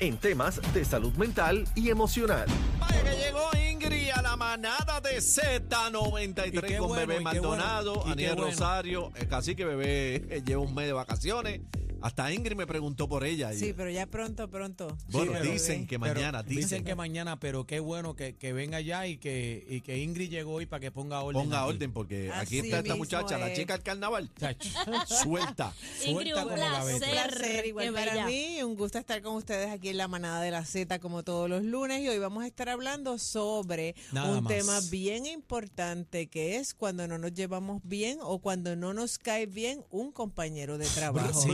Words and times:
En 0.00 0.18
temas 0.18 0.60
de 0.74 0.84
salud 0.84 1.14
mental 1.14 1.66
y 1.74 1.88
emocional. 1.88 2.46
Vaya 2.78 3.02
que 3.02 3.16
llegó 3.16 3.48
Ingrid 3.56 4.10
a 4.10 4.20
la 4.20 4.36
manada 4.36 5.00
de 5.00 5.16
Z93 5.16 6.48
Y 6.48 6.60
qué 6.60 6.76
con 6.76 6.88
bueno, 6.88 7.06
Bebé 7.06 7.20
Maldonado, 7.20 7.94
bueno, 7.94 8.12
Aniel 8.12 8.34
bueno. 8.34 8.50
Rosario, 8.50 9.12
eh, 9.16 9.26
casi 9.26 9.56
que 9.56 9.64
Bebé 9.64 10.26
eh, 10.28 10.42
lleva 10.44 10.60
un 10.60 10.74
mes 10.74 10.86
de 10.86 10.92
vacaciones. 10.92 11.60
Hasta 12.00 12.32
Ingrid 12.32 12.56
me 12.56 12.66
preguntó 12.66 13.08
por 13.08 13.24
ella. 13.24 13.52
y- 13.52 13.58
Sí, 13.58 13.72
pero 13.76 13.90
ya 13.90 14.06
pronto, 14.06 14.48
pronto. 14.48 14.96
bueno, 15.10 15.32
Sí, 15.42 15.50
dicen 15.50 15.86
que 15.86 15.98
Pero 15.98 16.14
mañana, 16.14 16.42
dicen, 16.42 16.84
que 16.84 16.94
mañana, 16.94 17.38
pero 17.40 17.66
qué 17.66 17.80
bueno 17.80 18.14
que, 18.14 18.36
que 18.36 18.52
venga 18.52 18.80
ya 18.80 19.06
y 19.06 19.16
que, 19.18 19.66
y 19.68 19.80
que 19.80 19.98
Ingrid 19.98 20.30
llegó 20.30 20.52
hoy 20.54 20.66
para 20.66 20.80
que 20.80 20.90
ponga 20.90 21.20
orden. 21.22 21.42
ponga 21.42 21.60
aquí. 21.62 21.68
orden 21.70 21.92
porque 21.92 22.30
Así 22.32 22.58
aquí 22.60 22.66
está 22.68 22.78
esta 22.80 22.96
muchacha, 22.96 23.38
la 23.38 23.52
chica 23.52 23.74
del 23.74 23.82
carnaval, 23.82 24.30
suelta. 25.06 25.72
Ingrid, 26.06 26.12
Suelta 26.34 26.42
un 26.44 26.48
como 26.50 26.56
gaveta. 26.60 26.94
Un 26.94 27.00
placer. 27.00 27.28
placer, 27.38 27.66
igual 27.66 27.86
Qué 27.86 27.92
para 27.92 28.12
bella. 28.12 28.26
mí, 28.26 28.62
un 28.62 28.76
gusto 28.76 28.98
estar 28.98 29.20
con 29.22 29.34
ustedes 29.36 29.70
aquí 29.70 29.88
en 29.88 29.96
la 29.96 30.08
manada 30.08 30.40
de 30.42 30.50
la 30.50 30.64
Z 30.64 30.98
como 31.00 31.22
todos 31.24 31.48
los 31.48 31.62
lunes 31.62 32.00
y 32.02 32.08
hoy 32.08 32.18
vamos 32.18 32.44
a 32.44 32.46
estar 32.46 32.68
hablando 32.68 33.18
sobre 33.18 33.94
Nada 34.12 34.36
un 34.38 34.44
más. 34.44 34.52
tema 34.52 34.80
bien 34.90 35.26
importante 35.26 36.26
que 36.28 36.56
es 36.56 36.74
cuando 36.74 37.06
no 37.08 37.18
nos 37.18 37.32
llevamos 37.34 37.80
bien 37.84 38.18
o 38.22 38.38
cuando 38.38 38.76
no 38.76 38.94
nos 38.94 39.18
cae 39.18 39.46
bien 39.46 39.84
un 39.90 40.12
compañero 40.12 40.78
de 40.78 40.86
trabajo. 40.86 41.44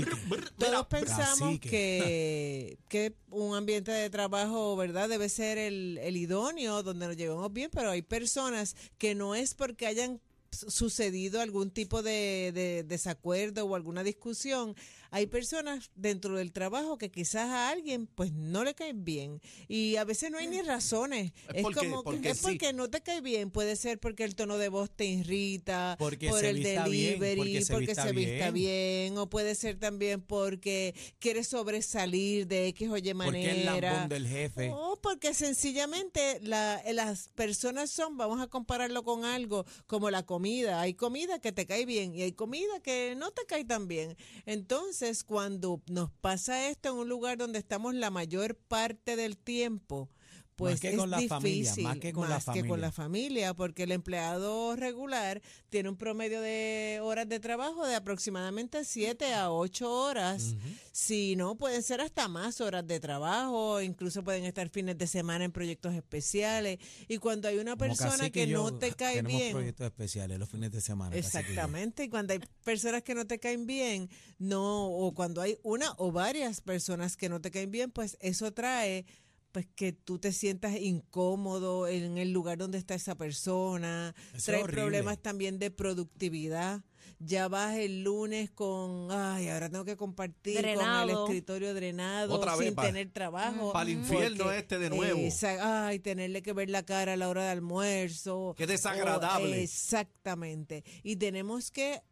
Todos 0.58 0.86
pensamos 0.86 1.58
que, 1.60 2.78
que 2.88 3.14
un 3.30 3.54
ambiente 3.56 3.90
de 3.92 4.10
trabajo, 4.10 4.76
¿verdad? 4.76 5.08
Debe 5.08 5.28
ser 5.28 5.58
el, 5.58 5.98
el 6.02 6.16
idóneo, 6.16 6.82
donde 6.82 7.06
nos 7.06 7.16
llevamos 7.16 7.52
bien, 7.52 7.70
pero 7.72 7.90
hay 7.90 8.02
personas 8.02 8.76
que 8.98 9.14
no 9.14 9.34
es 9.34 9.54
porque 9.54 9.86
hayan 9.86 10.20
su- 10.50 10.70
sucedido 10.70 11.40
algún 11.40 11.70
tipo 11.70 12.02
de, 12.02 12.52
de 12.54 12.84
desacuerdo 12.84 13.64
o 13.66 13.74
alguna 13.74 14.02
discusión. 14.04 14.74
Hay 15.16 15.26
personas 15.28 15.92
dentro 15.94 16.36
del 16.36 16.50
trabajo 16.50 16.98
que 16.98 17.08
quizás 17.08 17.48
a 17.48 17.68
alguien 17.68 18.08
pues 18.08 18.32
no 18.32 18.64
le 18.64 18.74
caen 18.74 19.04
bien 19.04 19.40
y 19.68 19.94
a 19.94 20.02
veces 20.02 20.28
no 20.32 20.38
hay 20.38 20.48
ni 20.48 20.60
razones. 20.60 21.30
Es 21.50 21.56
Es, 21.58 21.62
porque- 21.62 21.88
como 21.88 21.98
que 22.02 22.04
porque 22.04 22.30
es 22.30 22.38
sí. 22.38 22.42
porque 22.42 22.72
no 22.72 22.90
te 22.90 23.00
cae 23.00 23.20
bien. 23.20 23.52
Puede 23.52 23.76
ser 23.76 24.00
porque 24.00 24.24
el 24.24 24.34
tono 24.34 24.58
de 24.58 24.68
voz 24.70 24.90
te 24.90 25.04
irrita, 25.04 25.94
Porque 26.00 26.28
por 26.30 26.44
el 26.44 26.58
bien, 26.58 26.82
delivery, 26.82 27.36
porque 27.36 27.64
se 27.64 27.78
vista 27.78 28.10
bien. 28.10 28.52
bien, 28.54 29.16
o 29.18 29.30
puede 29.30 29.54
ser 29.54 29.78
también 29.78 30.20
porque 30.20 30.96
quiere 31.20 31.44
sobresalir 31.44 32.48
de 32.48 32.66
X 32.68 32.88
o 32.90 32.96
Y 32.96 33.14
Porque 33.14 33.50
el 33.50 33.64
manera. 33.66 33.92
lambón 33.92 34.08
del 34.08 34.26
jefe. 34.26 34.70
O 34.74 34.98
porque 35.00 35.32
sencillamente 35.32 36.40
la- 36.42 36.82
las 36.92 37.28
personas 37.36 37.88
son, 37.90 38.16
vamos 38.16 38.40
a 38.40 38.48
compararlo 38.48 39.04
con 39.04 39.24
algo 39.24 39.64
como 39.86 40.10
la 40.10 40.24
comida. 40.26 40.80
Hay 40.80 40.94
comida 40.94 41.38
que 41.40 41.52
te 41.52 41.66
cae 41.66 41.86
bien 41.86 42.16
y 42.16 42.22
hay 42.22 42.32
comida 42.32 42.80
que 42.82 43.14
no 43.16 43.30
te 43.30 43.44
cae 43.46 43.64
tan 43.64 43.86
bien. 43.86 44.16
Entonces, 44.46 45.03
cuando 45.26 45.82
nos 45.86 46.10
pasa 46.10 46.68
esto 46.68 46.88
en 46.88 46.94
un 46.94 47.08
lugar 47.10 47.36
donde 47.36 47.58
estamos 47.58 47.94
la 47.94 48.10
mayor 48.10 48.56
parte 48.56 49.16
del 49.16 49.36
tiempo, 49.36 50.08
pues 50.56 50.80
que 50.80 50.90
es 50.90 50.96
con 50.96 51.10
la 51.10 51.20
familia, 51.22 51.62
difícil, 51.70 51.84
más 51.84 51.98
que 51.98 52.12
con 52.12 52.28
la 52.28 52.36
más 52.36 52.44
que 52.44 52.50
con 52.50 52.68
familia. 52.68 52.76
la 52.78 52.92
familia, 52.92 53.54
porque 53.54 53.82
el 53.84 53.92
empleado 53.92 54.76
regular 54.76 55.42
tiene 55.68 55.88
un 55.88 55.96
promedio 55.96 56.40
de 56.40 57.00
horas 57.02 57.28
de 57.28 57.40
trabajo 57.40 57.86
de 57.86 57.94
aproximadamente 57.94 58.84
7 58.84 59.34
a 59.34 59.50
8 59.50 59.90
horas. 59.90 60.54
Si 60.92 61.34
no, 61.36 61.56
pueden 61.56 61.82
ser 61.82 62.00
hasta 62.00 62.28
más 62.28 62.60
horas 62.60 62.86
de 62.86 63.00
trabajo, 63.00 63.80
incluso 63.80 64.22
pueden 64.22 64.44
estar 64.44 64.68
fines 64.68 64.96
de 64.96 65.06
semana 65.06 65.44
en 65.44 65.52
proyectos 65.52 65.94
especiales. 65.94 66.78
Y 67.08 67.18
cuando 67.18 67.48
hay 67.48 67.58
una 67.58 67.72
Como 67.72 67.88
persona 67.88 68.30
que 68.30 68.46
no 68.46 68.72
te 68.78 68.92
cae 68.92 69.16
tenemos 69.16 69.40
bien, 69.40 69.52
proyectos 69.52 69.86
especiales 69.86 70.38
los 70.38 70.48
fines 70.48 70.70
de 70.70 70.80
semana. 70.80 71.16
Exactamente, 71.16 72.04
y 72.04 72.08
cuando 72.08 72.32
hay 72.32 72.40
personas 72.62 73.02
que 73.02 73.14
no 73.14 73.26
te 73.26 73.38
caen 73.38 73.66
bien, 73.66 74.08
no, 74.38 74.86
o 74.86 75.12
cuando 75.14 75.40
hay 75.40 75.58
una 75.62 75.92
o 75.96 76.12
varias 76.12 76.60
personas 76.60 77.16
que 77.16 77.28
no 77.28 77.40
te 77.40 77.50
caen 77.50 77.70
bien, 77.70 77.90
pues 77.90 78.16
eso 78.20 78.52
trae 78.52 79.06
pues 79.54 79.68
que 79.76 79.92
tú 79.92 80.18
te 80.18 80.32
sientas 80.32 80.74
incómodo 80.80 81.86
en 81.86 82.18
el 82.18 82.32
lugar 82.32 82.58
donde 82.58 82.76
está 82.76 82.96
esa 82.96 83.14
persona, 83.14 84.12
Eso 84.30 84.36
es 84.36 84.44
trae 84.46 84.64
problemas 84.64 85.22
también 85.22 85.60
de 85.60 85.70
productividad. 85.70 86.82
Ya 87.20 87.46
vas 87.46 87.76
el 87.76 88.02
lunes 88.02 88.50
con, 88.50 89.12
ay, 89.12 89.48
ahora 89.48 89.70
tengo 89.70 89.84
que 89.84 89.96
compartir 89.96 90.56
con 90.56 90.64
el 90.64 90.76
Drenado. 90.76 91.24
escritorio 91.24 91.72
drenado, 91.72 92.34
Otra 92.34 92.56
vez 92.56 92.66
sin 92.66 92.74
pa- 92.74 92.82
tener 92.82 93.10
trabajo. 93.12 93.72
Para 93.72 93.88
el 93.88 93.96
infierno 93.98 94.42
porque, 94.44 94.58
este 94.58 94.78
de 94.80 94.90
nuevo. 94.90 95.20
esa- 95.20 95.86
ay, 95.86 96.00
tenerle 96.00 96.42
que 96.42 96.52
ver 96.52 96.68
la 96.68 96.82
cara 96.84 97.12
a 97.12 97.16
la 97.16 97.28
hora 97.28 97.44
de 97.44 97.50
almuerzo. 97.50 98.54
Qué 98.58 98.66
desagradable. 98.66 99.52
O- 99.52 99.60
exactamente. 99.60 100.82
Y 101.04 101.14
tenemos 101.16 101.70
que 101.70 102.02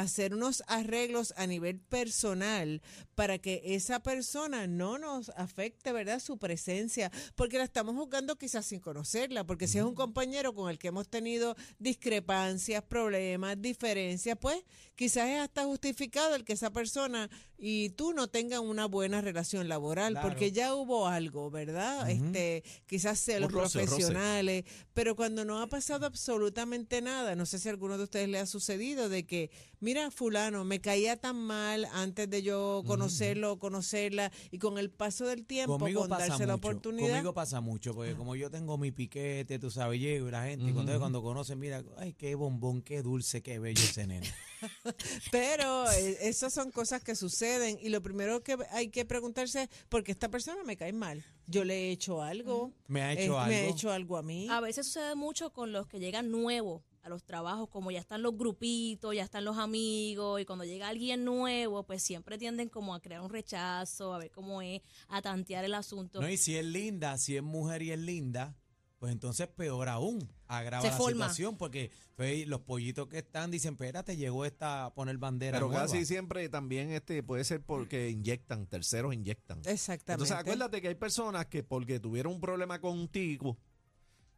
hacer 0.00 0.34
unos 0.34 0.62
arreglos 0.66 1.32
a 1.36 1.46
nivel 1.46 1.78
personal 1.80 2.82
para 3.14 3.38
que 3.38 3.60
esa 3.64 4.00
persona 4.00 4.66
no 4.66 4.98
nos 4.98 5.28
afecte, 5.30 5.92
¿verdad? 5.92 6.20
Su 6.20 6.38
presencia, 6.38 7.10
porque 7.34 7.58
la 7.58 7.64
estamos 7.64 7.94
juzgando 7.94 8.36
quizás 8.36 8.66
sin 8.66 8.80
conocerla, 8.80 9.44
porque 9.44 9.66
si 9.68 9.78
es 9.78 9.84
un 9.84 9.94
compañero 9.94 10.54
con 10.54 10.70
el 10.70 10.78
que 10.78 10.88
hemos 10.88 11.08
tenido 11.08 11.54
discrepancias, 11.78 12.82
problemas, 12.82 13.60
diferencias, 13.60 14.36
pues 14.40 14.56
quizás 14.96 15.28
es 15.28 15.40
hasta 15.40 15.64
justificado 15.64 16.34
el 16.34 16.44
que 16.44 16.54
esa 16.54 16.70
persona 16.70 17.28
y 17.58 17.90
tú 17.90 18.12
no 18.14 18.28
tengan 18.28 18.62
una 18.62 18.86
buena 18.86 19.20
relación 19.20 19.68
laboral, 19.68 20.14
Claro. 20.14 20.28
porque 20.28 20.50
ya 20.50 20.74
hubo 20.74 21.06
algo, 21.06 21.50
¿verdad? 21.50 22.08
Este, 22.10 22.64
quizás 22.86 23.20
roce, 23.26 23.48
roce. 23.48 23.78
profesionales, 23.80 24.64
pero 24.94 25.14
cuando 25.14 25.44
no 25.44 25.60
ha 25.60 25.66
pasado 25.66 26.06
absolutamente 26.06 27.02
nada, 27.02 27.34
no 27.36 27.44
sé 27.46 27.58
si 27.58 27.68
a 27.68 27.72
alguno 27.72 27.98
de 27.98 28.04
ustedes 28.04 28.28
le 28.28 28.38
ha 28.38 28.46
sucedido 28.46 29.08
de 29.10 29.26
que, 29.26 29.50
mira, 29.80 30.10
fulano, 30.10 30.64
me 30.64 30.80
caía 30.80 31.16
tan 31.16 31.36
mal 31.36 31.86
antes 31.92 32.28
de 32.30 32.42
yo 32.42 32.82
conocerlo 32.86 33.52
o 33.52 33.58
conocerla, 33.58 34.30
y 34.50 34.58
con 34.58 34.78
el 34.78 34.90
paso 34.90 35.26
del 35.26 35.44
tiempo, 35.44 35.78
Conmigo 35.78 36.00
con 36.02 36.10
pasa 36.10 36.28
darse 36.28 36.46
la 36.46 36.54
oportunidad. 36.54 37.08
Ah. 37.08 37.12
Conmigo 37.12 37.34
pasa 37.34 37.60
mucho, 37.60 37.94
porque 37.94 38.14
como 38.14 38.36
yo 38.36 38.50
tengo 38.50 38.78
mi 38.78 38.92
piquete, 38.92 39.58
tú 39.58 39.70
sabes, 39.70 40.00
llego 40.00 40.28
y 40.28 40.30
la 40.30 40.44
gente, 40.44 40.64
y 40.70 40.72
cuando, 40.72 40.98
cuando 40.98 41.22
conocen, 41.22 41.58
mira, 41.58 41.82
ay, 41.98 42.12
qué 42.14 42.34
bombón, 42.34 42.82
qué 42.82 43.02
dulce, 43.02 43.42
qué 43.42 43.58
bello 43.58 43.82
ese 43.82 44.06
nene. 44.06 44.32
Pero 45.32 45.90
eh, 45.92 46.18
esas 46.28 46.52
son 46.52 46.70
cosas 46.70 47.02
que 47.02 47.14
suceden 47.16 47.78
y 47.80 47.88
lo 47.88 48.02
primero 48.02 48.42
que 48.42 48.56
hay 48.70 48.88
que 48.88 49.04
preguntarse 49.04 49.62
es, 49.62 49.68
¿por 49.88 50.04
qué 50.04 50.12
esta 50.12 50.28
persona 50.28 50.62
me 50.64 50.76
cae 50.76 50.92
mal? 50.92 51.24
Yo 51.46 51.64
le 51.64 51.88
he 51.88 51.90
hecho 51.90 52.22
algo. 52.22 52.72
Me 52.86 53.02
ha 53.02 53.12
Eh, 53.14 53.24
hecho 53.24 53.32
Me 53.32 53.38
ha 53.38 53.44
algo. 53.60 53.70
hecho 53.74 53.90
algo 53.92 54.16
a 54.16 54.22
mí. 54.22 54.48
A 54.50 54.60
veces 54.60 54.86
sucede 54.86 55.14
mucho 55.14 55.52
con 55.52 55.72
los 55.72 55.86
que 55.86 55.98
llegan 55.98 56.30
nuevos 56.30 56.82
a 57.02 57.08
los 57.08 57.24
trabajos, 57.24 57.68
como 57.68 57.90
ya 57.90 58.00
están 58.00 58.22
los 58.22 58.36
grupitos, 58.36 59.14
ya 59.14 59.24
están 59.24 59.44
los 59.44 59.56
amigos, 59.56 60.40
y 60.40 60.44
cuando 60.44 60.64
llega 60.64 60.88
alguien 60.88 61.24
nuevo, 61.24 61.84
pues 61.84 62.02
siempre 62.02 62.38
tienden 62.38 62.68
como 62.68 62.94
a 62.94 63.00
crear 63.00 63.22
un 63.22 63.30
rechazo, 63.30 64.12
a 64.14 64.18
ver 64.18 64.30
cómo 64.30 64.60
es, 64.62 64.82
a 65.08 65.22
tantear 65.22 65.64
el 65.64 65.74
asunto. 65.74 66.20
No, 66.20 66.28
y 66.28 66.36
si 66.36 66.56
es 66.56 66.64
linda, 66.64 67.16
si 67.18 67.36
es 67.36 67.42
mujer 67.42 67.82
y 67.82 67.92
es 67.92 67.98
linda, 67.98 68.54
pues 68.98 69.12
entonces 69.12 69.48
peor 69.48 69.88
aún, 69.88 70.30
agrava 70.46 70.82
Se 70.82 70.90
la 70.90 70.96
forma. 70.98 71.24
situación, 71.30 71.56
porque 71.56 71.90
pues, 72.16 72.46
los 72.46 72.60
pollitos 72.60 73.08
que 73.08 73.18
están 73.18 73.50
dicen, 73.50 73.72
espérate, 73.72 74.14
llegó 74.18 74.44
esta 74.44 74.84
a 74.84 74.94
poner 74.94 75.16
bandera 75.16 75.56
Pero 75.56 75.68
nueva". 75.68 75.84
casi 75.84 76.04
siempre 76.04 76.46
también 76.50 76.90
este 76.90 77.22
puede 77.22 77.44
ser 77.44 77.62
porque 77.62 78.10
inyectan, 78.10 78.66
terceros 78.66 79.14
inyectan. 79.14 79.60
Exactamente. 79.64 80.12
Entonces 80.24 80.36
acuérdate 80.36 80.82
que 80.82 80.88
hay 80.88 80.96
personas 80.96 81.46
que 81.46 81.62
porque 81.62 81.98
tuvieron 81.98 82.34
un 82.34 82.40
problema 82.42 82.78
contigo, 82.78 83.56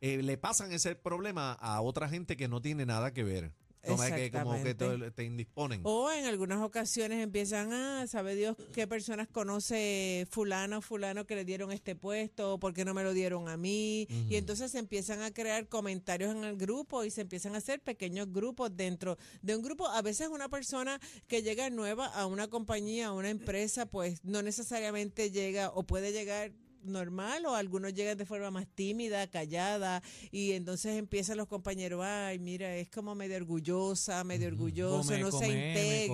eh, 0.02 0.20
le 0.20 0.36
pasan 0.36 0.72
ese 0.72 0.96
problema 0.96 1.52
a 1.52 1.80
otra 1.80 2.08
gente 2.08 2.36
que 2.36 2.48
no 2.48 2.60
tiene 2.60 2.84
nada 2.84 3.12
que 3.12 3.22
ver. 3.22 3.52
Que 3.82 4.30
como 4.30 4.62
que 4.62 4.74
te, 4.74 5.10
te 5.10 5.24
indisponen. 5.24 5.80
O 5.82 6.10
en 6.12 6.26
algunas 6.26 6.62
ocasiones 6.62 7.20
empiezan, 7.20 7.72
ah, 7.72 8.04
sabe 8.06 8.36
Dios 8.36 8.56
qué 8.72 8.86
personas 8.86 9.26
conoce 9.26 10.26
fulano 10.30 10.80
fulano 10.82 11.26
que 11.26 11.34
le 11.34 11.44
dieron 11.44 11.72
este 11.72 11.96
puesto, 11.96 12.60
por 12.60 12.74
qué 12.74 12.84
no 12.84 12.94
me 12.94 13.02
lo 13.02 13.12
dieron 13.12 13.48
a 13.48 13.56
mí. 13.56 14.06
Y 14.28 14.36
entonces 14.36 14.70
se 14.70 14.78
empiezan 14.78 15.22
a 15.22 15.32
crear 15.32 15.68
comentarios 15.68 16.30
en 16.34 16.44
el 16.44 16.56
grupo 16.56 17.02
y 17.02 17.10
se 17.10 17.22
empiezan 17.22 17.56
a 17.56 17.58
hacer 17.58 17.80
pequeños 17.80 18.32
grupos 18.32 18.76
dentro 18.76 19.18
de 19.40 19.56
un 19.56 19.62
grupo. 19.62 19.88
A 19.88 20.00
veces 20.00 20.28
una 20.28 20.48
persona 20.48 21.00
que 21.26 21.42
llega 21.42 21.68
nueva 21.68 22.06
a 22.06 22.26
una 22.26 22.48
compañía, 22.48 23.08
a 23.08 23.12
una 23.12 23.30
empresa, 23.30 23.86
pues 23.86 24.24
no 24.24 24.42
necesariamente 24.42 25.32
llega 25.32 25.70
o 25.70 25.82
puede 25.82 26.12
llegar 26.12 26.52
normal 26.84 27.46
o 27.46 27.54
algunos 27.54 27.94
llegan 27.94 28.18
de 28.18 28.26
forma 28.26 28.50
más 28.50 28.66
tímida, 28.74 29.26
callada 29.28 30.02
y 30.30 30.52
entonces 30.52 30.96
empiezan 30.98 31.36
los 31.36 31.48
compañeros, 31.48 32.02
ay, 32.04 32.38
mira, 32.38 32.76
es 32.76 32.88
como 32.90 33.14
medio 33.14 33.36
orgullosa, 33.36 34.24
medio 34.24 34.48
orgulloso, 34.48 35.08
Come, 35.08 35.18
no 35.20 35.30
se 35.30 35.46
comeme, 35.46 36.06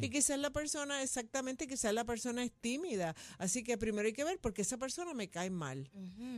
y 0.00 0.08
quizás 0.10 0.38
la 0.38 0.50
persona, 0.50 1.02
exactamente, 1.02 1.66
quizás 1.66 1.92
la 1.94 2.04
persona 2.04 2.42
es 2.44 2.52
tímida, 2.60 3.14
así 3.38 3.62
que 3.62 3.78
primero 3.78 4.06
hay 4.06 4.12
que 4.12 4.24
ver 4.24 4.38
porque 4.40 4.62
esa 4.62 4.76
persona 4.76 5.14
me 5.14 5.28
cae 5.30 5.50
mal, 5.50 5.90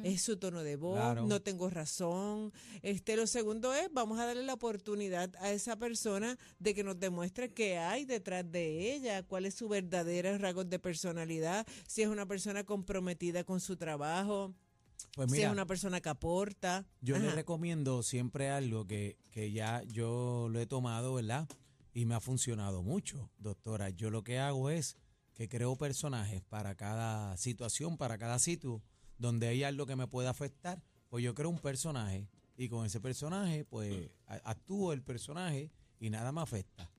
es 0.05 0.23
su 0.23 0.37
tono 0.37 0.63
de 0.63 0.77
voz, 0.77 0.97
Claro. 0.97 1.27
no 1.27 1.41
tengo 1.43 1.71
razón, 1.71 2.53
este, 2.83 3.17
lo 3.17 3.27
segundo 3.27 3.75
es, 3.75 3.89
vamos 3.93 4.19
a 4.19 4.27
darle 4.27 4.43
la 4.45 4.55
oportunidad 4.55 5.35
a 5.41 5.51
esa 5.53 5.77
persona 5.77 6.39
de 6.59 6.75
que 6.75 6.85
nos 6.85 6.99
demuestre 7.01 7.53
qué 7.53 7.79
hay 7.79 8.05
detrás 8.05 8.51
de 8.51 8.95
ella, 8.95 9.23
cuál 9.23 9.47
es 9.47 9.55
su 9.55 9.69
verdadera 9.69 10.37
rasgos 10.39 10.69
de 10.69 10.79
personalidad, 10.79 11.67
si 11.87 12.03
es 12.03 12.09
una 12.09 12.27
persona 12.27 12.65
comprometida 12.65 13.45
con 13.45 13.61
su 13.61 13.77
trabajo, 13.77 14.55
Pues 15.15 15.31
si 15.31 15.43
es 15.43 15.51
una 15.51 15.67
persona 15.67 16.01
que 16.01 16.09
aporta. 16.09 16.85
yo 17.01 17.19
le 17.19 17.31
recomiendo 17.31 18.03
siempre 18.03 18.49
algo 18.51 18.87
que, 18.87 19.17
que 19.31 19.51
ya 19.53 19.83
yo 19.85 20.49
lo 20.51 20.59
he 20.61 20.67
tomado, 20.67 21.15
¿verdad? 21.15 21.49
Y 21.97 22.05
me 22.05 22.15
ha 22.15 22.21
funcionado 22.21 22.83
mucho, 22.83 23.31
doctora. 23.39 23.89
Yo 23.89 24.11
lo 24.11 24.23
que 24.23 24.39
hago 24.39 24.69
es 24.69 24.99
que 25.33 25.49
creo 25.49 25.77
personajes 25.77 26.43
para 26.43 26.75
cada 26.75 27.35
situación, 27.39 27.97
para 27.97 28.19
cada 28.19 28.39
sitio 28.39 28.83
donde 29.17 29.49
hay 29.49 29.63
algo 29.65 29.87
que 29.87 29.97
me 29.97 30.07
pueda 30.07 30.29
afectar. 30.29 30.83
Pues 31.09 31.25
yo 31.25 31.35
creo 31.35 31.49
un 31.49 31.59
personaje 31.59 32.29
y 32.59 32.69
con 32.69 32.85
ese 32.85 33.01
personaje, 33.01 33.65
pues 33.65 34.11
a- 34.27 34.35
actúo 34.51 34.93
el 34.93 35.03
personaje 35.03 35.71
y 35.99 36.11
nada 36.11 36.33
me 36.33 36.43
afecta. 36.43 36.91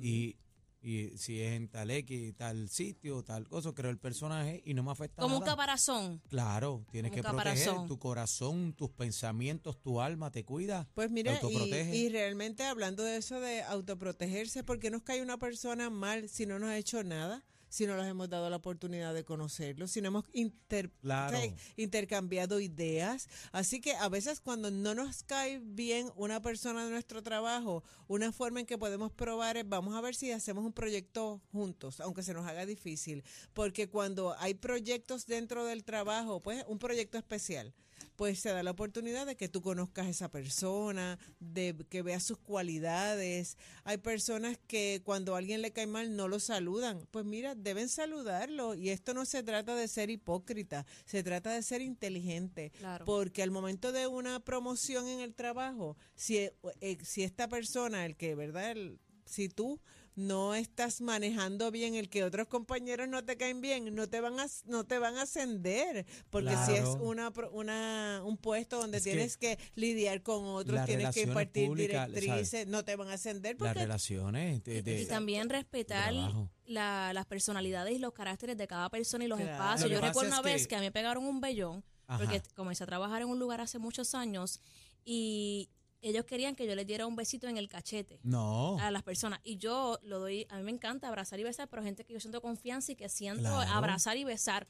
Y, 0.00 0.36
y 0.82 1.10
si 1.18 1.40
es 1.40 1.52
en 1.52 1.68
tal 1.68 1.90
X, 1.90 2.34
tal 2.36 2.68
sitio, 2.68 3.22
tal 3.22 3.46
cosa, 3.48 3.72
creo 3.74 3.90
el 3.90 3.98
personaje 3.98 4.62
y 4.64 4.74
no 4.74 4.82
me 4.82 4.90
afecta 4.90 5.22
Como 5.22 5.38
un 5.38 5.44
caparazón. 5.44 6.22
Claro, 6.28 6.86
tienes 6.90 7.10
Como 7.10 7.22
que 7.22 7.28
proteger 7.28 7.86
tu 7.86 7.98
corazón, 7.98 8.72
tus 8.72 8.90
pensamientos, 8.90 9.80
tu 9.80 10.00
alma, 10.00 10.30
te 10.30 10.44
cuida. 10.44 10.88
Pues 10.94 11.08
te 11.08 11.14
mira, 11.14 11.32
y, 11.32 11.34
autoprotege. 11.34 11.96
y 11.96 12.08
realmente 12.08 12.64
hablando 12.64 13.02
de 13.02 13.16
eso 13.16 13.40
de 13.40 13.62
autoprotegerse, 13.62 14.64
¿por 14.64 14.78
qué 14.78 14.90
nos 14.90 15.02
cae 15.02 15.20
una 15.20 15.38
persona 15.38 15.90
mal 15.90 16.28
si 16.28 16.46
no 16.46 16.58
nos 16.58 16.70
ha 16.70 16.78
hecho 16.78 17.04
nada? 17.04 17.44
Si 17.70 17.86
no 17.86 17.96
les 17.96 18.06
hemos 18.08 18.28
dado 18.28 18.50
la 18.50 18.56
oportunidad 18.56 19.14
de 19.14 19.24
conocerlo, 19.24 19.86
si 19.86 20.00
no 20.02 20.08
hemos 20.08 20.24
inter- 20.32 20.90
Claro. 21.00 21.38
intercambiado 21.76 22.60
ideas. 22.60 23.28
Así 23.52 23.80
que 23.80 23.94
a 23.94 24.08
veces 24.08 24.40
cuando 24.40 24.70
no 24.70 24.94
nos 24.94 25.22
cae 25.22 25.60
bien 25.64 26.10
una 26.16 26.42
persona 26.42 26.84
de 26.84 26.90
nuestro 26.90 27.22
trabajo, 27.22 27.82
una 28.08 28.32
forma 28.32 28.60
en 28.60 28.66
que 28.66 28.76
podemos 28.76 29.12
probar 29.12 29.56
es 29.56 29.68
vamos 29.68 29.94
a 29.94 30.00
ver 30.00 30.14
si 30.14 30.30
hacemos 30.32 30.64
un 30.64 30.72
proyecto 30.72 31.40
juntos, 31.52 32.00
aunque 32.00 32.22
se 32.22 32.34
nos 32.34 32.46
haga 32.46 32.66
difícil. 32.66 33.22
Porque 33.54 33.88
cuando 33.88 34.34
hay 34.38 34.54
proyectos 34.54 35.26
dentro 35.26 35.64
del 35.64 35.84
trabajo, 35.84 36.40
pues 36.40 36.64
un 36.68 36.78
proyecto 36.78 37.16
especial 37.18 37.72
pues 38.16 38.38
se 38.40 38.50
da 38.50 38.62
la 38.62 38.70
oportunidad 38.72 39.26
de 39.26 39.36
que 39.36 39.48
tú 39.48 39.62
conozcas 39.62 40.06
a 40.06 40.10
esa 40.10 40.30
persona, 40.30 41.18
de 41.38 41.74
que 41.88 42.02
veas 42.02 42.22
sus 42.22 42.38
cualidades. 42.38 43.56
Hay 43.84 43.98
personas 43.98 44.58
que 44.66 45.00
cuando 45.04 45.34
a 45.34 45.38
alguien 45.38 45.62
le 45.62 45.72
cae 45.72 45.86
mal 45.86 46.16
no 46.16 46.28
lo 46.28 46.40
saludan. 46.40 47.06
Pues 47.10 47.24
mira, 47.24 47.54
deben 47.54 47.88
saludarlo. 47.88 48.74
Y 48.74 48.90
esto 48.90 49.14
no 49.14 49.24
se 49.24 49.42
trata 49.42 49.74
de 49.74 49.88
ser 49.88 50.10
hipócrita, 50.10 50.86
se 51.04 51.22
trata 51.22 51.52
de 51.52 51.62
ser 51.62 51.80
inteligente. 51.80 52.70
Claro. 52.78 53.04
Porque 53.04 53.42
al 53.42 53.50
momento 53.50 53.92
de 53.92 54.06
una 54.06 54.40
promoción 54.40 55.08
en 55.08 55.20
el 55.20 55.34
trabajo, 55.34 55.96
si, 56.14 56.36
eh, 56.38 56.98
si 57.02 57.22
esta 57.22 57.48
persona, 57.48 58.04
el 58.06 58.16
que, 58.16 58.34
¿verdad? 58.34 58.70
El- 58.72 58.98
si 59.26 59.48
tú 59.48 59.80
no 60.20 60.54
estás 60.54 61.00
manejando 61.00 61.70
bien 61.70 61.94
el 61.94 62.08
que 62.08 62.24
otros 62.24 62.46
compañeros 62.48 63.08
no 63.08 63.24
te 63.24 63.36
caen 63.36 63.60
bien, 63.60 63.94
no 63.94 64.08
te 64.08 64.20
van 64.20 64.38
a 64.38 64.46
no 64.66 64.84
te 64.84 64.98
van 64.98 65.16
a 65.16 65.22
ascender, 65.22 66.06
porque 66.30 66.54
si 66.66 66.72
es 66.74 66.84
una 67.00 67.32
pro- 67.32 67.50
una 67.52 68.22
un 68.24 68.36
puesto 68.36 68.78
donde 68.78 68.98
Es 68.98 69.04
tienes 69.04 69.36
que, 69.36 69.58
lidiar 69.74 70.22
con 70.22 70.44
otros, 70.44 70.74
las 70.74 70.86
tienes 70.86 71.14
que 71.14 71.24
relaciones 71.24 71.28
impartir 71.28 71.74
directrices, 71.74 72.66
no 72.66 72.84
te 72.84 72.96
van 72.96 73.08
a 73.08 73.14
ascender 73.14 73.56
Las 73.58 73.68
porque 73.68 73.80
relaciones 73.80 74.62
de, 74.64 74.82
de- 74.82 75.02
y 75.02 75.06
también 75.06 75.48
respetar 75.48 76.12
la- 76.66 77.12
las 77.12 77.26
personalidades 77.26 77.94
y 77.94 77.98
los 77.98 78.12
caracteres 78.12 78.56
de 78.56 78.66
cada 78.68 78.88
persona 78.90 79.24
y 79.24 79.28
los 79.28 79.38
Claro. 79.40 79.52
espacios. 79.52 79.90
Lo 79.90 79.96
Yo 79.96 80.00
recuerdo 80.06 80.30
una 80.30 80.42
vez 80.42 80.62
que- 80.62 80.68
que 80.68 80.76
a 80.76 80.78
mí 80.80 80.86
me 80.86 80.92
pegaron 80.92 81.24
un 81.24 81.40
vellón, 81.40 81.82
porque 82.18 82.42
comencé 82.54 82.84
a 82.84 82.86
trabajar 82.86 83.22
en 83.22 83.28
un 83.28 83.38
lugar 83.38 83.60
hace 83.60 83.78
muchos 83.78 84.14
años 84.14 84.60
y 85.04 85.70
ellos 86.02 86.24
querían 86.24 86.54
que 86.56 86.66
yo 86.66 86.74
les 86.74 86.86
diera 86.86 87.06
un 87.06 87.16
besito 87.16 87.46
en 87.48 87.56
el 87.56 87.68
cachete. 87.68 88.20
No. 88.22 88.78
a 88.80 88.90
las 88.90 89.02
personas. 89.02 89.40
Y 89.44 89.56
yo 89.58 89.98
lo 90.02 90.18
doy, 90.20 90.46
a 90.50 90.56
mí 90.58 90.62
me 90.62 90.70
encanta 90.70 91.08
abrazar 91.08 91.38
y 91.40 91.44
besar, 91.44 91.68
pero 91.68 91.82
gente 91.82 92.04
que 92.04 92.12
yo 92.12 92.20
siento 92.20 92.40
confianza 92.40 92.92
y 92.92 92.96
que 92.96 93.08
siento 93.08 93.42
Claro. 93.42 93.70
abrazar 93.72 94.16
y 94.16 94.24
besar. 94.24 94.66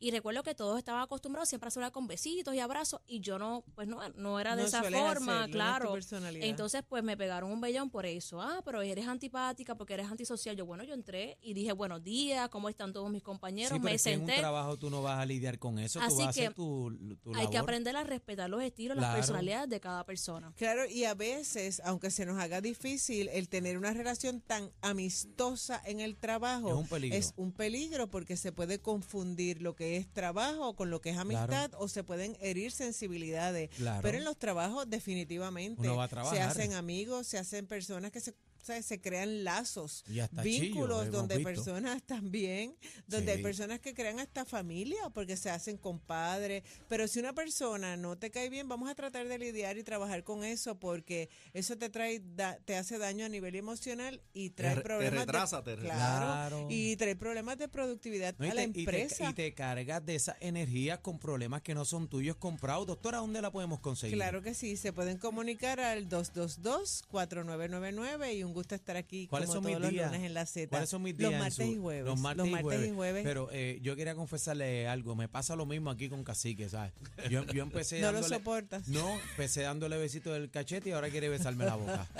Y 0.00 0.10
recuerdo 0.10 0.42
que 0.42 0.54
todos 0.54 0.78
estaban 0.78 1.02
acostumbrados 1.02 1.48
siempre 1.48 1.68
a 1.68 1.72
hablar 1.74 1.92
con 1.92 2.06
besitos 2.06 2.54
y 2.54 2.60
abrazos 2.60 3.00
y 3.06 3.20
yo 3.20 3.38
no, 3.38 3.64
pues 3.74 3.88
no, 3.88 4.08
no 4.10 4.40
era 4.40 4.56
de 4.56 4.62
No 4.62 4.68
esa 4.68 4.82
forma, 4.82 5.00
hacerlo, 5.02 5.24
no 5.24 5.40
es 5.40 5.46
tu 5.46 5.52
claro. 5.52 5.94
Entonces 6.40 6.82
pues 6.88 7.02
me 7.02 7.16
pegaron 7.16 7.50
un 7.50 7.60
vellón 7.60 7.90
por 7.90 8.06
eso. 8.06 8.40
Ah, 8.40 8.62
pero 8.64 8.82
eres 8.82 9.06
antipática 9.06 9.74
porque 9.74 9.94
eres 9.94 10.10
antisocial. 10.10 10.56
Yo, 10.56 10.64
bueno, 10.66 10.84
yo 10.84 10.94
entré 10.94 11.38
y 11.42 11.54
dije, 11.54 11.72
buenos 11.72 12.02
días, 12.02 12.48
¿cómo 12.48 12.68
están 12.68 12.92
todos 12.92 13.10
mis 13.10 13.22
compañeros? 13.22 13.70
Sí, 13.72 13.80
pero 13.80 13.84
me 13.90 13.94
es 13.94 14.02
que 14.04 14.12
en 14.12 14.20
un 14.22 14.26
senté. 14.26 14.40
trabajo 14.40 14.78
tú 14.78 14.88
no 14.90 15.02
vas 15.02 15.18
a 15.18 15.26
lidiar 15.26 15.58
con 15.58 15.78
eso, 15.78 15.98
tú 15.98 16.04
Así 16.06 16.16
vas 16.18 16.26
a 16.26 16.30
hacer 16.30 16.48
que 16.50 16.54
tu, 16.54 17.16
tu 17.22 17.30
Hay 17.34 17.46
que 17.48 17.54
labor. 17.54 17.56
aprender 17.70 17.96
a 17.96 18.04
respetar 18.04 18.48
los 18.48 18.62
estilos, 18.62 18.96
las 18.96 19.14
personalidades 19.14 19.68
de 19.68 19.80
cada 19.80 20.04
persona. 20.04 20.52
Claro, 20.56 20.69
y 20.88 21.04
a 21.04 21.14
veces, 21.14 21.80
aunque 21.84 22.10
se 22.10 22.26
nos 22.26 22.38
haga 22.38 22.60
difícil, 22.60 23.28
el 23.28 23.48
tener 23.48 23.78
una 23.78 23.92
relación 23.92 24.40
tan 24.40 24.70
amistosa 24.80 25.80
en 25.84 26.00
el 26.00 26.16
trabajo 26.16 26.68
Es 26.70 26.74
un 26.74 26.88
peligro. 26.88 27.16
es 27.16 27.32
un 27.36 27.52
peligro 27.52 28.10
porque 28.10 28.36
se 28.36 28.52
puede 28.52 28.78
confundir 28.78 29.62
lo 29.62 29.74
que 29.74 29.96
es 29.96 30.08
trabajo 30.12 30.74
con 30.74 30.90
lo 30.90 31.00
que 31.00 31.10
es 31.10 31.18
amistad 31.18 31.70
o 31.78 31.88
se 31.88 32.04
pueden 32.04 32.36
herir 32.40 32.72
sensibilidades. 32.72 33.70
Claro. 33.70 34.02
Pero 34.02 34.18
en 34.18 34.24
los 34.24 34.38
trabajos 34.38 34.88
definitivamente 34.88 35.88
se 36.30 36.40
hacen 36.40 36.74
amigos, 36.74 37.26
se 37.26 37.38
hacen 37.38 37.66
personas 37.66 38.10
que 38.10 38.20
se 38.20 38.34
o 38.60 38.64
sea, 38.64 38.82
se 38.82 39.00
crean 39.00 39.44
lazos, 39.44 40.04
Y 40.08 40.20
hasta 40.20 40.42
chillo, 40.42 40.62
vínculos 40.62 41.10
donde 41.10 41.36
visto. 41.38 41.48
personas 41.52 42.02
también, 42.06 42.76
donde 43.06 43.32
hay 43.32 43.42
personas 43.42 43.80
que 43.80 43.94
crean 43.94 44.18
hasta 44.20 44.44
familia 44.44 45.08
porque 45.14 45.36
se 45.36 45.50
hacen 45.50 45.76
compadres. 45.78 46.62
Pero 46.88 47.08
si 47.08 47.18
una 47.20 47.32
persona 47.34 47.96
no 47.96 48.18
te 48.18 48.30
cae 48.30 48.50
bien, 48.50 48.68
vamos 48.68 48.90
a 48.90 48.94
tratar 48.94 49.26
de 49.28 49.38
lidiar 49.38 49.78
y 49.78 49.84
trabajar 49.84 50.24
con 50.24 50.44
eso 50.44 50.78
porque 50.78 51.28
eso 51.54 51.76
te 51.78 51.88
trae, 51.90 52.20
da- 52.34 52.58
te 52.64 52.76
hace 52.76 52.98
daño 52.98 53.24
a 53.24 53.28
nivel 53.28 53.54
emocional 53.54 54.20
y 54.32 54.50
trae 54.50 54.74
te 54.76 54.80
problemas. 54.82 55.20
retrasa, 55.26 55.62
de, 55.62 55.76
te 55.76 55.82
claro, 55.82 56.26
Claro. 56.58 56.66
y 56.70 56.96
trae 56.96 57.16
problemas 57.16 57.58
de 57.58 57.68
productividad 57.68 58.34
No, 58.38 58.50
a 58.50 58.54
la 58.54 58.62
te- 58.62 58.68
y 58.68 58.72
te- 58.72 58.80
empresa. 58.80 59.30
Y 59.30 59.34
te, 59.34 59.54
cargas 59.54 60.04
de 60.04 60.14
esa 60.16 60.36
energía 60.40 61.00
con 61.00 61.18
problemas 61.18 61.62
que 61.62 61.74
no 61.74 61.84
son 61.84 62.08
tuyos 62.08 62.36
comprados. 62.36 62.86
Doctora, 62.86 63.18
¿dónde 63.18 63.40
la 63.42 63.50
podemos 63.50 63.80
conseguir? 63.80 64.16
Claro 64.16 64.42
que 64.42 64.54
sí, 64.54 64.76
se 64.76 64.92
pueden 64.92 65.18
comunicar 65.18 65.80
al 65.80 66.08
222-4999 66.08 68.34
y 68.36 68.44
un 68.44 68.49
gusto 68.52 68.74
estar 68.74 68.96
aquí 68.96 69.26
¿Cuáles 69.26 69.48
como 69.48 69.56
son 69.56 69.62
todos 69.64 69.76
mis 69.76 69.82
los 69.82 69.90
días? 69.92 70.10
lunes 70.12 70.26
en 70.26 70.34
la 70.34 70.46
Z. 70.46 70.68
¿Cuáles 70.70 70.88
son 70.90 71.02
mis 71.02 71.16
días? 71.16 71.30
Los 71.32 71.40
martes 71.40 71.66
su- 71.66 71.72
y 71.72 71.76
jueves. 71.78 72.04
Los 72.04 72.18
martes, 72.20 72.46
y, 72.46 72.50
jueves. 72.62 72.92
jueves. 72.94 73.24
Pero 73.24 73.48
eh, 73.52 73.78
yo 73.82 73.96
quería 73.96 74.14
confesarle 74.14 74.88
algo. 74.88 75.14
Me 75.16 75.28
pasa 75.28 75.56
lo 75.56 75.66
mismo 75.66 75.90
aquí 75.90 76.08
con 76.08 76.24
Cacique, 76.24 76.68
¿sabes? 76.68 76.92
Yo, 77.30 77.44
yo 77.46 77.62
empecé 77.62 78.00
No 78.00 78.12
lo 78.12 78.20
dándole- 78.20 78.34
soportas. 78.36 78.88
No, 78.88 79.10
empecé 79.30 79.62
dándole 79.62 79.96
besito 79.98 80.32
del 80.32 80.50
cachete 80.50 80.90
y 80.90 80.92
ahora 80.92 81.10
quiere 81.10 81.28
besarme 81.28 81.64
la 81.64 81.74
boca. 81.76 82.06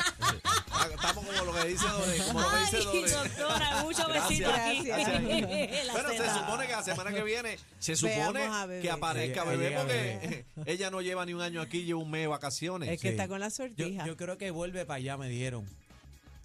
Estamos 0.94 1.24
como 1.26 1.44
lo 1.44 1.54
que 1.54 1.68
dice 1.68 1.84
Dore, 1.86 2.16
como 2.26 2.40
lo 2.40 2.48
que 2.50 2.56
dice 2.60 2.76
Ay, 2.78 2.84
Dore. 2.84 3.10
doctora, 3.10 3.82
mucho 3.82 4.06
Gracias. 4.08 4.28
besito 4.28 4.50
aquí. 4.50 4.84
Gracias. 4.84 5.22
Bueno, 5.92 6.08
se 6.10 6.30
supone 6.38 6.66
que 6.66 6.72
la 6.72 6.82
semana 6.82 7.12
que 7.12 7.22
viene 7.24 7.58
se 7.78 7.96
supone 7.96 8.42
a 8.44 8.66
que 8.80 8.90
aparezca 8.90 9.42
Ella- 9.42 9.50
bebé 9.50 9.68
ella 9.68 9.80
porque 9.80 10.44
ella 10.66 10.90
no 10.90 11.00
lleva 11.02 11.26
ni 11.26 11.34
un 11.34 11.42
año 11.42 11.60
aquí, 11.60 11.84
lleva 11.84 12.00
un 12.00 12.10
mes 12.10 12.22
de 12.22 12.26
vacaciones. 12.28 12.88
es 12.88 13.00
que 13.00 13.08
Sí. 13.08 13.12
está 13.12 13.28
con 13.28 13.40
la 13.40 13.48
Yo, 13.48 13.54
sortija. 13.56 14.06
yo 14.06 14.16
creo 14.16 14.38
que 14.38 14.50
vuelve 14.50 14.84
para 14.86 14.96
allá, 14.98 15.16
me 15.16 15.28
dijeron. 15.28 15.66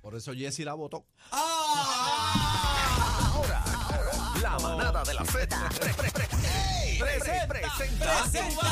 Por 0.05 0.13
eso 0.13 0.33
Jessy 0.35 0.63
la 0.63 0.75
votó. 0.75 1.03
Ahora, 3.31 3.63
la 4.39 4.59
manada 4.59 5.03
de 5.03 5.15
la 5.15 5.25
Z 5.25 5.47
pre- 5.79 5.93
pre- 5.95 6.12
pre- 6.12 6.27
presenta. 7.00 8.21
Presenta. 8.21 8.67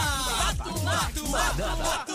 Manada 1.31 2.05